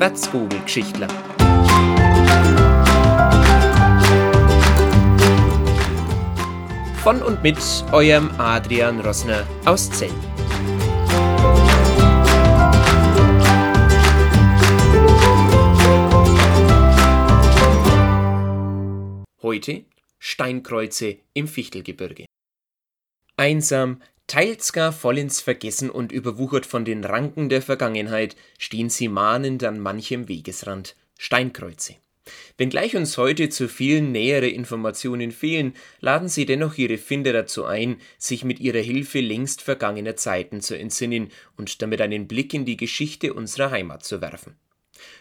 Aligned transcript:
Wärzvogelgeschichtler. 0.00 1.08
Von 7.02 7.22
und 7.22 7.42
mit 7.42 7.58
eurem 7.92 8.30
Adrian 8.38 9.00
Rossner 9.00 9.46
aus 9.66 9.90
Zell. 9.90 10.08
Heute 19.42 19.84
Steinkreuze 20.18 21.18
im 21.34 21.46
Fichtelgebirge. 21.46 22.24
Einsam, 23.36 24.00
teils 24.30 24.72
gar 24.72 24.92
voll 24.92 25.18
ins 25.18 25.40
Vergessen 25.40 25.90
und 25.90 26.12
überwuchert 26.12 26.64
von 26.64 26.84
den 26.84 27.02
Ranken 27.02 27.48
der 27.48 27.62
Vergangenheit, 27.62 28.36
stehen 28.58 28.88
sie 28.88 29.08
mahnend 29.08 29.64
an 29.64 29.80
manchem 29.80 30.28
Wegesrand. 30.28 30.94
Steinkreuze. 31.18 31.96
Wenngleich 32.56 32.94
uns 32.94 33.18
heute 33.18 33.48
zu 33.48 33.68
vielen 33.68 34.12
nähere 34.12 34.46
Informationen 34.46 35.32
fehlen, 35.32 35.74
laden 35.98 36.28
sie 36.28 36.46
dennoch 36.46 36.78
ihre 36.78 36.96
Finder 36.96 37.32
dazu 37.32 37.64
ein, 37.64 37.96
sich 38.18 38.44
mit 38.44 38.60
ihrer 38.60 38.78
Hilfe 38.78 39.18
längst 39.18 39.62
vergangener 39.62 40.14
Zeiten 40.14 40.60
zu 40.60 40.78
entsinnen 40.78 41.32
und 41.56 41.82
damit 41.82 42.00
einen 42.00 42.28
Blick 42.28 42.54
in 42.54 42.64
die 42.64 42.76
Geschichte 42.76 43.34
unserer 43.34 43.72
Heimat 43.72 44.04
zu 44.04 44.20
werfen. 44.20 44.54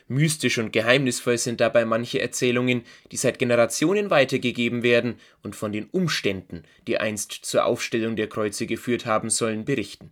Mystisch 0.07 0.57
und 0.57 0.71
geheimnisvoll 0.71 1.37
sind 1.37 1.61
dabei 1.61 1.85
manche 1.85 2.21
Erzählungen, 2.21 2.83
die 3.11 3.17
seit 3.17 3.39
Generationen 3.39 4.09
weitergegeben 4.09 4.83
werden 4.83 5.15
und 5.43 5.55
von 5.55 5.71
den 5.71 5.85
Umständen, 5.85 6.63
die 6.87 6.97
einst 6.97 7.31
zur 7.31 7.65
Aufstellung 7.65 8.15
der 8.15 8.27
Kreuze 8.27 8.65
geführt 8.65 9.05
haben 9.05 9.29
sollen, 9.29 9.65
berichten. 9.65 10.11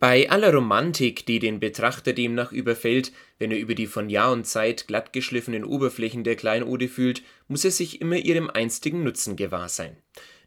Bei 0.00 0.28
aller 0.28 0.52
Romantik, 0.52 1.24
die 1.24 1.38
den 1.38 1.60
Betrachter 1.60 2.12
demnach 2.12 2.52
überfällt, 2.52 3.12
wenn 3.38 3.50
er 3.50 3.58
über 3.58 3.74
die 3.74 3.86
von 3.86 4.10
Jahr 4.10 4.32
und 4.32 4.44
Zeit 4.46 4.86
glattgeschliffenen 4.86 5.64
Oberflächen 5.64 6.24
der 6.24 6.36
Kleinode 6.36 6.88
fühlt, 6.88 7.22
muss 7.48 7.64
er 7.64 7.70
sich 7.70 8.00
immer 8.00 8.16
ihrem 8.16 8.50
einstigen 8.50 9.02
Nutzen 9.02 9.36
gewahr 9.36 9.68
sein. 9.68 9.96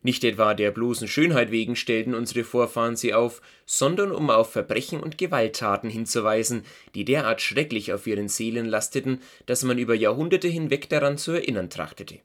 Nicht 0.03 0.23
etwa 0.23 0.53
der 0.53 0.71
bloßen 0.71 1.07
Schönheit 1.07 1.51
wegen 1.51 1.75
stellten 1.75 2.13
unsere 2.13 2.43
Vorfahren 2.43 2.95
sie 2.95 3.13
auf, 3.13 3.41
sondern 3.65 4.11
um 4.11 4.29
auf 4.29 4.51
Verbrechen 4.51 4.99
und 4.99 5.17
Gewalttaten 5.17 5.89
hinzuweisen, 5.89 6.63
die 6.93 7.03
derart 7.03 7.41
schrecklich 7.41 7.93
auf 7.93 8.05
ihren 8.05 8.27
Seelen 8.27 8.65
lasteten, 8.65 9.21
dass 9.47 9.63
man 9.63 9.77
über 9.77 9.95
Jahrhunderte 9.95 10.47
hinweg 10.47 10.89
daran 10.89 11.17
zu 11.17 11.31
erinnern 11.31 11.69
trachtete. 11.69 12.19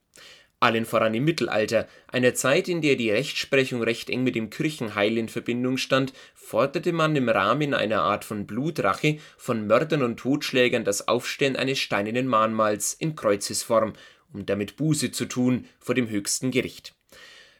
Allen 0.61 0.85
voran 0.85 1.15
im 1.15 1.25
Mittelalter, 1.25 1.89
einer 2.07 2.35
Zeit, 2.35 2.69
in 2.69 2.83
der 2.83 2.95
die 2.95 3.11
Rechtsprechung 3.11 3.83
recht 3.83 4.09
eng 4.09 4.23
mit 4.23 4.37
dem 4.37 4.49
Kirchenheil 4.49 5.19
in 5.19 5.29
Verbindung 5.29 5.77
stand, 5.77 6.13
forderte 6.35 6.93
man 6.93 7.17
im 7.17 7.29
Rahmen 7.29 7.75
einer 7.75 8.03
Art 8.03 8.25
von 8.25 8.47
Blutrache 8.47 9.19
von 9.37 9.67
Mördern 9.67 10.05
und 10.05 10.19
Totschlägern 10.19 10.85
das 10.85 11.09
Aufstellen 11.09 11.57
eines 11.57 11.81
steinernen 11.81 12.29
Mahnmals 12.29 12.95
in 12.95 13.17
Kreuzesform, 13.17 13.95
um 14.33 14.47
damit 14.47 14.77
Buße 14.77 15.11
zu 15.11 15.25
tun 15.25 15.65
vor 15.81 15.97
dem 15.97 16.09
höchsten 16.09 16.53
Gericht 16.53 16.95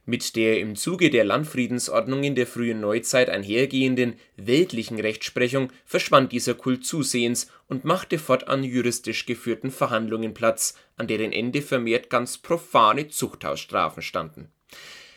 mit 0.05 0.35
der 0.35 0.59
im 0.59 0.75
Zuge 0.75 1.11
der 1.11 1.25
Landfriedensordnung 1.25 2.25
in 2.25 2.35
der 2.35 2.47
frühen 2.47 2.81
Neuzeit 2.81 3.31
einhergehenden 3.31 4.15
weltlichen 4.37 4.99
Rechtsprechung 4.99 5.71
verschwand 5.85 6.33
dieser 6.33 6.55
Kult 6.55 6.85
zusehends 6.85 7.49
und 7.69 7.85
machte 7.85 8.19
fortan 8.19 8.65
juristisch 8.65 9.27
geführten 9.27 9.71
Verhandlungen 9.71 10.35
Platz, 10.35 10.75
an 10.97 11.07
deren 11.07 11.33
Ende 11.33 11.63
vermehrt 11.63 12.11
ganz 12.11 12.39
profane 12.39 13.09
Zuchthausstrafen 13.09 14.03
standen. 14.03 14.51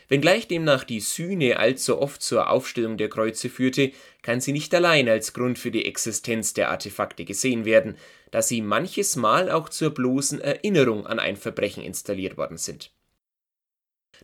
Wenngleich 0.07 0.47
demnach 0.47 0.83
die 0.83 0.99
Sühne 0.99 1.57
allzu 1.57 1.99
oft 1.99 2.21
zur 2.21 2.51
Aufstellung 2.51 2.97
der 2.97 3.09
Kreuze 3.09 3.49
führte, 3.49 3.91
kann 4.21 4.39
sie 4.39 4.51
nicht 4.51 4.71
allein 4.75 5.09
als 5.09 5.33
Grund 5.33 5.57
für 5.57 5.71
die 5.71 5.85
Existenz 5.85 6.53
der 6.53 6.69
Artefakte 6.69 7.25
gesehen 7.25 7.65
werden, 7.65 7.97
da 8.29 8.43
sie 8.43 8.61
manches 8.61 9.15
Mal 9.15 9.49
auch 9.49 9.67
zur 9.69 9.89
bloßen 9.89 10.39
Erinnerung 10.39 11.07
an 11.07 11.17
ein 11.17 11.37
Verbrechen 11.37 11.83
installiert 11.83 12.37
worden 12.37 12.57
sind 12.57 12.91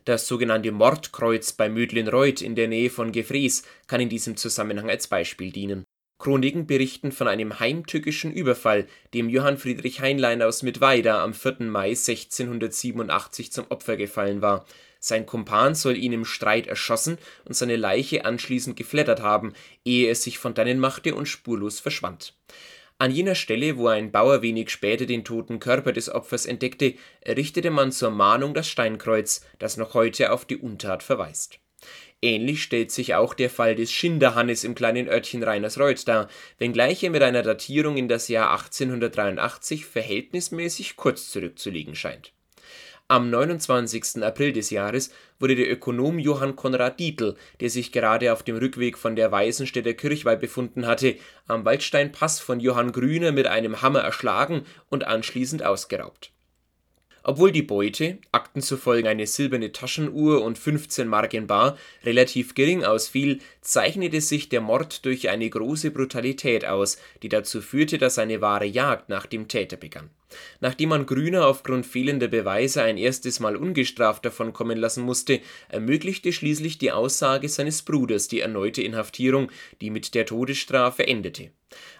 das 0.04 0.26
sogenannte 0.26 0.72
Mordkreuz 0.72 1.52
bei 1.52 1.68
Mödlinreuth 1.68 2.42
in 2.42 2.54
der 2.54 2.68
Nähe 2.68 2.90
von 2.90 3.12
Gefrees 3.12 3.62
kann 3.86 4.00
in 4.00 4.08
diesem 4.08 4.36
Zusammenhang 4.36 4.90
als 4.90 5.06
Beispiel 5.08 5.50
dienen. 5.52 5.84
Chroniken 6.18 6.66
berichten 6.66 7.10
von 7.10 7.26
einem 7.26 7.58
heimtückischen 7.58 8.32
Überfall, 8.32 8.86
dem 9.12 9.28
Johann 9.28 9.58
Friedrich 9.58 10.00
Heinlein 10.00 10.40
aus 10.40 10.62
Mittweida 10.62 11.22
am 11.22 11.34
4. 11.34 11.56
Mai 11.60 11.88
1687 11.88 13.50
zum 13.50 13.66
Opfer 13.70 13.96
gefallen 13.96 14.40
war. 14.40 14.64
Sein 15.00 15.26
Kumpan 15.26 15.74
soll 15.74 15.96
ihn 15.96 16.12
im 16.12 16.24
Streit 16.24 16.68
erschossen 16.68 17.18
und 17.44 17.56
seine 17.56 17.74
Leiche 17.74 18.24
anschließend 18.24 18.76
geflattert 18.76 19.20
haben, 19.20 19.52
ehe 19.84 20.06
er 20.06 20.14
sich 20.14 20.38
von 20.38 20.54
dannen 20.54 20.78
machte 20.78 21.16
und 21.16 21.26
spurlos 21.26 21.80
verschwand 21.80 22.34
an 23.02 23.10
jener 23.10 23.34
Stelle, 23.34 23.78
wo 23.78 23.88
ein 23.88 24.12
Bauer 24.12 24.42
wenig 24.42 24.70
später 24.70 25.06
den 25.06 25.24
toten 25.24 25.58
Körper 25.58 25.90
des 25.90 26.08
Opfers 26.08 26.46
entdeckte, 26.46 26.94
errichtete 27.20 27.70
man 27.70 27.90
zur 27.90 28.12
Mahnung 28.12 28.54
das 28.54 28.68
Steinkreuz, 28.68 29.44
das 29.58 29.76
noch 29.76 29.94
heute 29.94 30.30
auf 30.30 30.44
die 30.44 30.56
Untat 30.56 31.02
verweist. 31.02 31.58
Ähnlich 32.22 32.62
stellt 32.62 32.92
sich 32.92 33.16
auch 33.16 33.34
der 33.34 33.50
Fall 33.50 33.74
des 33.74 33.90
Schinderhannes 33.90 34.62
im 34.62 34.76
kleinen 34.76 35.08
Örtchen 35.08 35.42
Reinersreuth 35.42 36.06
dar, 36.06 36.28
wenngleich 36.58 37.02
er 37.02 37.10
mit 37.10 37.24
einer 37.24 37.42
Datierung 37.42 37.96
in 37.96 38.06
das 38.06 38.28
Jahr 38.28 38.52
1883 38.52 39.84
verhältnismäßig 39.84 40.94
kurz 40.94 41.32
zurückzulegen 41.32 41.96
scheint 41.96 42.32
am 43.08 43.30
29. 43.30 44.22
April 44.22 44.52
des 44.52 44.70
Jahres 44.70 45.12
wurde 45.38 45.54
der 45.54 45.70
Ökonom 45.70 46.18
Johann 46.18 46.56
Konrad 46.56 46.98
Dietl, 46.98 47.36
der 47.60 47.68
sich 47.68 47.92
gerade 47.92 48.32
auf 48.32 48.42
dem 48.42 48.56
Rückweg 48.56 48.96
von 48.96 49.16
der 49.16 49.30
Weißenstädter 49.30 49.94
Kirchweih 49.94 50.36
befunden 50.36 50.86
hatte, 50.86 51.16
am 51.46 51.64
Waldsteinpass 51.64 52.40
von 52.40 52.60
Johann 52.60 52.92
Grüner 52.92 53.32
mit 53.32 53.46
einem 53.46 53.82
Hammer 53.82 54.00
erschlagen 54.00 54.64
und 54.88 55.06
anschließend 55.06 55.62
ausgeraubt 55.62 56.32
obwohl 57.22 57.52
die 57.52 57.62
Beute, 57.62 58.18
Akten 58.32 58.62
zufolge 58.62 59.08
eine 59.08 59.26
silberne 59.26 59.72
Taschenuhr 59.72 60.42
und 60.42 60.58
15 60.58 61.06
Mark 61.06 61.34
in 61.34 61.46
bar, 61.46 61.76
relativ 62.04 62.54
gering 62.54 62.84
ausfiel, 62.84 63.38
zeichnete 63.60 64.20
sich 64.20 64.48
der 64.48 64.60
Mord 64.60 65.04
durch 65.04 65.28
eine 65.28 65.48
große 65.48 65.90
Brutalität 65.90 66.64
aus, 66.64 66.98
die 67.22 67.28
dazu 67.28 67.60
führte, 67.60 67.98
dass 67.98 68.18
eine 68.18 68.40
wahre 68.40 68.66
Jagd 68.66 69.08
nach 69.08 69.26
dem 69.26 69.48
Täter 69.48 69.76
begann. 69.76 70.10
Nachdem 70.60 70.88
man 70.88 71.06
Grüner 71.06 71.46
aufgrund 71.46 71.86
fehlender 71.86 72.28
Beweise 72.28 72.82
ein 72.82 72.96
erstes 72.96 73.38
Mal 73.38 73.54
ungestraft 73.56 74.24
davonkommen 74.24 74.78
lassen 74.78 75.04
musste, 75.04 75.40
ermöglichte 75.68 76.32
schließlich 76.32 76.78
die 76.78 76.92
Aussage 76.92 77.48
seines 77.48 77.82
Bruders 77.82 78.28
die 78.28 78.40
erneute 78.40 78.82
Inhaftierung, 78.82 79.50
die 79.80 79.90
mit 79.90 80.14
der 80.14 80.26
Todesstrafe 80.26 81.06
endete 81.06 81.50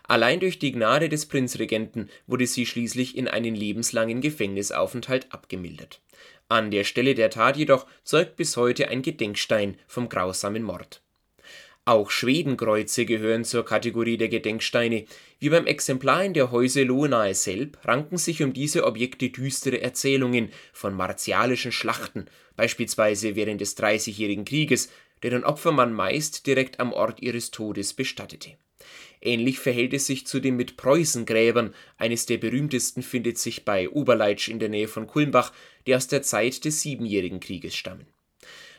Allein 0.05 0.41
durch 0.41 0.59
die 0.59 0.73
Gnade 0.73 1.09
des 1.09 1.27
Prinzregenten 1.27 2.11
wurde 2.27 2.47
sie 2.47 2.67
schließlich 2.67 3.17
in 3.17 3.29
einen 3.29 3.55
lebenslangen 3.55 4.21
Gefängnisaufenthalt 4.21 5.33
abgemildert. 5.33 6.01
An 6.49 6.71
der 6.71 6.85
Stelle 6.85 7.15
der 7.15 7.31
Tat 7.31 7.57
jedoch 7.57 7.87
zeugt 8.05 8.37
bis 8.37 8.57
heute 8.57 8.89
ein 8.89 9.03
Gedenkstein 9.03 9.79
vom 9.87 10.09
grausamen 10.09 10.63
Mord. 10.63 11.03
Auch 11.85 12.13
Schwedenkreuze 12.13 13.07
gehören 13.07 13.45
zur 13.45 13.65
Kategorie 13.65 14.17
der 14.17 14.29
Gedenksteine. 14.29 15.05
Wie 15.41 15.49
beim 15.49 15.67
Exemplar 15.67 16.25
in 16.25 16.33
der 16.33 16.53
Häuselohe 16.53 17.09
nahe 17.09 17.35
Selb 17.35 17.77
ranken 17.85 18.19
sich 18.19 18.41
um 18.43 18.53
diese 18.53 18.85
Objekte 18.85 19.31
düstere 19.31 19.81
Erzählungen 19.81 20.51
von 20.73 20.95
martialischen 20.95 21.73
Schlachten, 21.73 22.27
beispielsweise 22.55 23.35
während 23.35 23.61
des 23.61 23.75
Dreißigjährigen 23.75 24.45
Krieges, 24.45 24.91
deren 25.25 25.43
Opfer 25.43 25.73
man 25.73 25.93
meist 25.93 26.47
direkt 26.47 26.79
am 26.79 26.93
Ort 26.93 27.21
ihres 27.21 27.51
Todes 27.51 27.95
bestattete 27.95 28.57
Ähnlich 29.25 29.61
verhält 29.61 29.95
es 29.95 30.07
sich 30.07 30.27
zudem 30.27 30.57
mit 30.57 30.77
Preußengräbern, 30.77 31.75
eines 31.97 32.27
der 32.27 32.39
berühmtesten 32.39 33.03
findet 33.03 33.39
sich 33.39 33.65
bei 33.65 33.89
Oberleitsch 33.89 34.49
in 34.49 34.59
der 34.59 34.69
Nähe 34.69 34.89
von 34.89 35.07
Kulmbach, 35.07 35.53
die 35.87 35.95
aus 35.95 36.09
der 36.09 36.23
Zeit 36.23 36.65
des 36.65 36.83
Siebenjährigen 36.83 37.39
Krieges 37.39 37.77
stammen. 37.77 38.07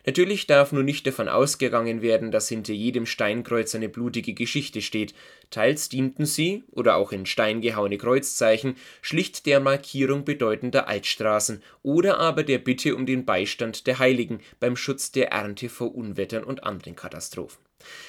Natürlich 0.05 0.45
darf 0.45 0.73
nun 0.73 0.83
nicht 0.83 1.07
davon 1.07 1.29
ausgegangen 1.29 2.01
werden, 2.01 2.29
dass 2.29 2.49
hinter 2.49 2.73
jedem 2.73 3.05
Steinkreuz 3.05 3.73
eine 3.73 3.87
blutige 3.87 4.33
Geschichte 4.33 4.81
steht, 4.81 5.13
teils 5.49 5.87
dienten 5.87 6.25
sie, 6.25 6.63
oder 6.71 6.97
auch 6.97 7.13
in 7.13 7.25
Stein 7.25 7.61
gehauene 7.61 7.97
Kreuzzeichen, 7.97 8.75
schlicht 9.01 9.45
der 9.45 9.61
Markierung 9.61 10.25
bedeutender 10.25 10.89
Altstraßen 10.89 11.63
oder 11.83 12.19
aber 12.19 12.43
der 12.43 12.57
Bitte 12.57 12.97
um 12.97 13.05
den 13.05 13.23
Beistand 13.23 13.87
der 13.87 13.99
Heiligen 13.99 14.41
beim 14.59 14.75
Schutz 14.75 15.13
der 15.13 15.31
Ernte 15.31 15.69
vor 15.69 15.95
Unwettern 15.95 16.43
und 16.43 16.65
anderen 16.65 16.97
Katastrophen 16.97 17.63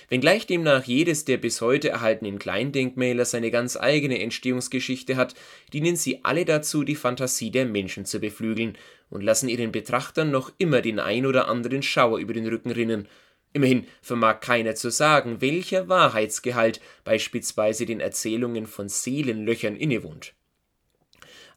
Wenngleich 0.09 0.47
demnach 0.47 0.85
jedes 0.85 1.25
der 1.25 1.39
bis 1.39 1.61
heute 1.61 1.89
erhaltenen 1.89 2.39
Kleindenkmäler 2.39 3.25
seine 3.25 3.51
ganz 3.51 3.77
eigene 3.77 4.21
Entstehungsgeschichte 4.21 5.17
hat, 5.17 5.35
dienen 5.73 5.97
sie 5.97 6.25
alle 6.25 6.45
dazu, 6.45 6.85
die 6.85 6.95
Fantasie 6.95 7.51
der 7.51 7.67
Menschen 7.67 8.05
zu 8.05 8.21
beflügeln 8.21 8.77
und 9.11 9.23
lassen 9.23 9.49
ihren 9.49 9.73
Betrachtern 9.73 10.31
noch 10.31 10.53
immer 10.59 10.81
den 10.81 10.99
ein 10.99 11.27
oder 11.27 11.49
anderen 11.49 11.83
Schauer 11.83 12.19
über 12.19 12.33
den 12.33 12.47
Rücken 12.47 12.71
rinnen. 12.71 13.09
Immerhin 13.53 13.87
vermag 14.03 14.41
keiner 14.41 14.75
zu 14.75 14.91
sagen, 14.91 15.41
welcher 15.41 15.89
Wahrheitsgehalt 15.89 16.81
beispielsweise 17.05 17.87
den 17.87 18.01
Erzählungen 18.01 18.67
von 18.67 18.89
Seelenlöchern 18.89 19.77
innewohnt 19.77 20.35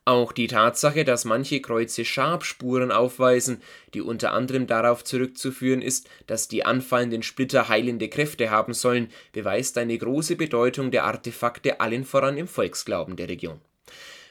Auch 0.08 0.32
die 0.32 0.48
Tatsache, 0.48 1.04
dass 1.04 1.26
manche 1.26 1.60
Kreuze 1.60 2.06
Schabspuren 2.06 2.94
aufweisen, 2.94 3.62
die 3.94 4.00
unter 4.00 4.32
anderem 4.32 4.66
darauf 4.66 5.04
zurückzuführen 5.04 5.82
ist, 5.82 6.10
dass 6.28 6.48
die 6.48 6.64
anfallenden 6.64 7.24
Splitter 7.24 7.68
heilende 7.68 8.08
Kräfte 8.08 8.50
haben 8.50 8.74
sollen, 8.74 9.10
beweist 9.34 9.78
eine 9.78 9.98
große 9.98 10.38
Bedeutung 10.38 10.92
der 10.92 11.04
Artefakte 11.04 11.82
allen 11.82 12.06
voran 12.06 12.38
im 12.38 12.48
Volksglauben 12.48 13.18
der 13.18 13.28
Region 13.28 13.60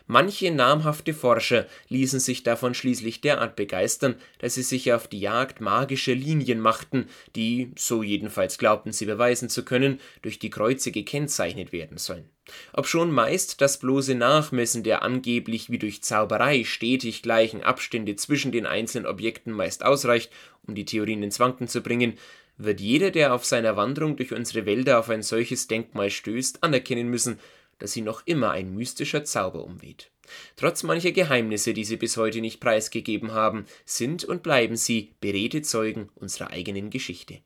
Manche 0.08 0.53
namhafte 0.53 1.12
Forscher 1.12 1.67
ließen 1.88 2.20
sich 2.20 2.44
davon 2.44 2.75
schließlich 2.75 3.20
derart 3.23 3.56
begeistern, 3.56 4.14
dass 4.38 4.55
sie 4.55 4.62
sich 4.62 4.93
auf 4.93 5.08
die 5.08 5.19
Jagd 5.19 5.61
magischer 5.61 6.14
Linien 6.14 6.61
machten, 6.61 7.08
die, 7.35 7.73
so 7.76 8.05
jedenfalls 8.05 8.58
glaubten 8.58 8.93
sie 8.93 9.06
beweisen 9.06 9.49
zu 9.49 9.64
können, 9.64 10.00
durch 10.23 10.38
die 10.38 10.50
Kreuze 10.50 10.93
gekennzeichnet 10.93 11.73
werden 11.73 11.99
sollen. 11.99 12.29
Obschon 12.73 13.11
meist 13.11 13.61
das 13.61 13.81
bloße 13.81 14.14
Nachmessen 14.14 14.85
der 14.85 15.03
angeblich 15.03 15.70
wie 15.70 15.79
durch 15.79 16.05
Zauberei 16.05 16.62
stetig 16.62 17.23
gleichen 17.23 17.64
Abstände 17.64 18.14
zwischen 18.14 18.53
den 18.53 18.67
einzelnen 18.67 19.06
Objekten 19.06 19.53
meist 19.53 19.85
ausreicht, 19.85 20.31
um 20.69 20.76
die 20.76 20.85
Theorien 20.85 21.25
ins 21.25 21.41
Wanken 21.41 21.67
zu 21.67 21.81
bringen, 21.81 22.17
wird 22.58 22.81
jeder, 22.81 23.11
der 23.11 23.35
auf 23.35 23.44
seiner 23.44 23.76
Wanderung 23.76 24.17
durch 24.17 24.32
unsere 24.32 24.67
Wälder 24.67 24.99
auf 24.99 25.11
ein 25.11 25.23
solches 25.23 25.67
Denkmal 25.67 26.11
stößt, 26.11 26.62
anerkennen 26.62 27.08
müssen, 27.08 27.38
dass 27.78 27.93
sie 27.93 28.02
noch 28.02 28.26
immer 28.26 28.50
ein 28.50 28.75
mystischer 28.75 29.25
Zauber 29.25 29.64
umweht. 29.64 30.11
Trotz 30.56 30.82
mancher 30.82 31.12
Geheimnisse, 31.12 31.73
die 31.73 31.84
sie 31.84 31.96
bis 31.96 32.17
heute 32.17 32.40
nicht 32.40 32.61
preisgegeben 32.61 33.32
haben, 33.32 33.67
sind 33.84 34.25
und 34.25 34.43
bleiben 34.43 34.76
sie 34.76 35.14
beredte 35.20 35.62
Zeugen 35.62 36.11
unserer 36.14 36.50
eigenen 36.50 36.90
Geschichte 36.90 37.40